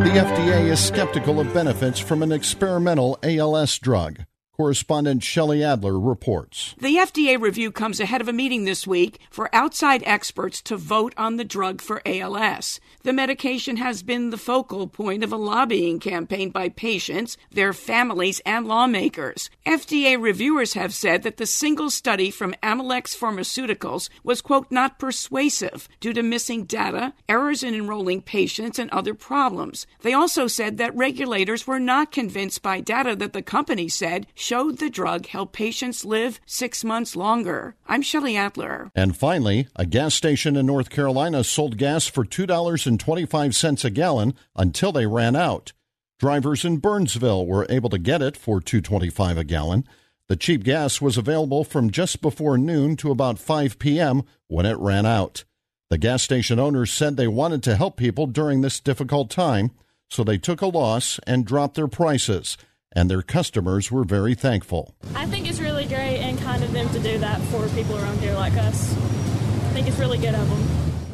The 0.00 0.16
FDA 0.16 0.70
is 0.70 0.82
skeptical 0.82 1.38
of 1.38 1.52
benefits 1.52 1.98
from 1.98 2.22
an 2.22 2.32
experimental 2.32 3.18
ALS 3.22 3.78
drug. 3.78 4.24
Correspondent 4.60 5.22
Shelley 5.22 5.64
Adler 5.64 5.98
reports. 5.98 6.74
The 6.76 6.96
FDA 6.96 7.40
review 7.40 7.72
comes 7.72 7.98
ahead 7.98 8.20
of 8.20 8.28
a 8.28 8.32
meeting 8.34 8.66
this 8.66 8.86
week 8.86 9.18
for 9.30 9.48
outside 9.54 10.02
experts 10.04 10.60
to 10.60 10.76
vote 10.76 11.14
on 11.16 11.36
the 11.36 11.46
drug 11.46 11.80
for 11.80 12.02
ALS. 12.04 12.78
The 13.02 13.14
medication 13.14 13.78
has 13.78 14.02
been 14.02 14.28
the 14.28 14.36
focal 14.36 14.86
point 14.86 15.24
of 15.24 15.32
a 15.32 15.38
lobbying 15.38 15.98
campaign 15.98 16.50
by 16.50 16.68
patients, 16.68 17.38
their 17.50 17.72
families, 17.72 18.42
and 18.44 18.66
lawmakers. 18.66 19.48
FDA 19.64 20.20
reviewers 20.20 20.74
have 20.74 20.92
said 20.92 21.22
that 21.22 21.38
the 21.38 21.46
single 21.46 21.88
study 21.88 22.30
from 22.30 22.54
Amylyx 22.62 23.16
Pharmaceuticals 23.16 24.10
was, 24.22 24.42
quote, 24.42 24.70
not 24.70 24.98
persuasive 24.98 25.88
due 26.00 26.12
to 26.12 26.22
missing 26.22 26.64
data, 26.64 27.14
errors 27.30 27.62
in 27.62 27.74
enrolling 27.74 28.20
patients, 28.20 28.78
and 28.78 28.90
other 28.90 29.14
problems. 29.14 29.86
They 30.02 30.12
also 30.12 30.46
said 30.48 30.76
that 30.76 30.94
regulators 30.94 31.66
were 31.66 31.80
not 31.80 32.12
convinced 32.12 32.60
by 32.60 32.80
data 32.80 33.16
that 33.16 33.32
the 33.32 33.40
company 33.40 33.88
said 33.88 34.26
showed 34.50 34.78
the 34.78 34.90
drug 34.90 35.26
helped 35.26 35.52
patients 35.52 36.04
live 36.04 36.40
six 36.44 36.82
months 36.82 37.14
longer. 37.14 37.76
I'm 37.86 38.02
Shelley 38.02 38.36
Adler. 38.36 38.90
And 38.96 39.16
finally, 39.16 39.68
a 39.76 39.86
gas 39.86 40.12
station 40.12 40.56
in 40.56 40.66
North 40.66 40.90
Carolina 40.90 41.44
sold 41.44 41.76
gas 41.76 42.08
for 42.08 42.24
$2.25 42.24 43.84
a 43.84 43.90
gallon 43.90 44.34
until 44.56 44.90
they 44.90 45.06
ran 45.06 45.36
out. 45.36 45.72
Drivers 46.18 46.64
in 46.64 46.78
Burnsville 46.78 47.46
were 47.46 47.64
able 47.70 47.90
to 47.90 47.98
get 47.98 48.22
it 48.22 48.36
for 48.36 48.60
$2.25 48.60 49.38
a 49.38 49.44
gallon. 49.44 49.84
The 50.26 50.34
cheap 50.34 50.64
gas 50.64 51.00
was 51.00 51.16
available 51.16 51.62
from 51.62 51.92
just 51.92 52.20
before 52.20 52.58
noon 52.58 52.96
to 52.96 53.12
about 53.12 53.38
5 53.38 53.78
p.m. 53.78 54.24
when 54.48 54.66
it 54.66 54.78
ran 54.78 55.06
out. 55.06 55.44
The 55.90 55.98
gas 55.98 56.24
station 56.24 56.58
owners 56.58 56.92
said 56.92 57.16
they 57.16 57.28
wanted 57.28 57.62
to 57.62 57.76
help 57.76 57.96
people 57.96 58.26
during 58.26 58.62
this 58.62 58.80
difficult 58.80 59.30
time, 59.30 59.70
so 60.08 60.24
they 60.24 60.38
took 60.38 60.60
a 60.60 60.66
loss 60.66 61.20
and 61.24 61.46
dropped 61.46 61.76
their 61.76 61.86
prices 61.86 62.56
and 62.92 63.10
their 63.10 63.22
customers 63.22 63.90
were 63.90 64.04
very 64.04 64.34
thankful. 64.34 64.94
I 65.14 65.24
think 65.26 65.48
it's 65.48 65.60
really 65.60 65.86
great 65.86 66.18
and 66.18 66.38
kind 66.38 66.62
of 66.64 66.72
them 66.72 66.88
to 66.90 66.98
do 66.98 67.16
that 67.18 67.40
for 67.42 67.68
people 67.68 67.96
around 67.98 68.18
here 68.20 68.34
like 68.34 68.54
us. 68.54 68.92
I 68.94 69.72
think 69.72 69.86
it's 69.88 69.98
really 69.98 70.18
good 70.18 70.34
of 70.34 70.48
them. 70.48 70.62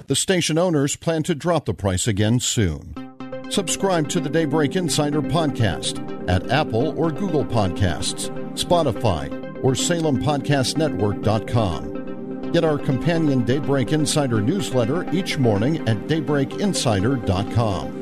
The 0.07 0.17
station 0.17 0.57
owners 0.59 0.97
plan 0.97 1.23
to 1.25 1.35
drop 1.35 1.65
the 1.67 1.75
price 1.75 2.07
again 2.07 2.41
soon. 2.41 2.95
Subscribe 3.51 4.09
to 4.11 4.21
the 4.21 4.29
Daybreak 4.29 4.77
Insider 4.77 5.23
podcast 5.23 6.29
at 6.29 6.51
Apple 6.51 6.99
or 6.99 7.11
Google 7.11 7.45
Podcasts, 7.45 8.29
Spotify, 8.55 9.31
or 9.65 9.73
SalemPodcastNetwork.com. 9.73 12.53
Get 12.53 12.65
our 12.65 12.79
companion 12.79 13.45
Daybreak 13.45 13.93
Insider 13.93 14.41
newsletter 14.41 15.05
each 15.13 15.37
morning 15.39 15.89
at 15.89 15.97
DaybreakInsider.com. 16.07 17.96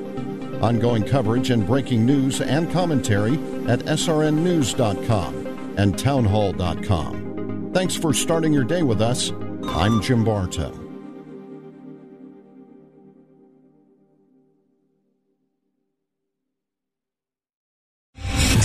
Ongoing 0.64 1.04
coverage 1.04 1.50
and 1.50 1.66
breaking 1.66 2.06
news 2.06 2.40
and 2.40 2.72
commentary 2.72 3.34
at 3.68 3.80
srnnews.com 3.80 5.74
and 5.76 5.98
townhall.com. 5.98 7.70
Thanks 7.74 7.94
for 7.94 8.14
starting 8.14 8.54
your 8.54 8.64
day 8.64 8.82
with 8.82 9.02
us. 9.02 9.30
I'm 9.64 10.00
Jim 10.00 10.24
Bartow. 10.24 10.83